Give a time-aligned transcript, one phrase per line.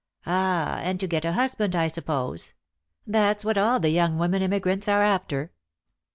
[0.25, 2.53] "Ah, and to get a husband, I suppose.
[3.05, 5.51] That's what all the young women emigrants are after."